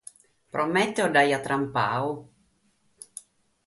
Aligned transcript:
Promèteu 0.55 1.07
l’aiat 1.13 1.43
trampadu. 1.45 2.11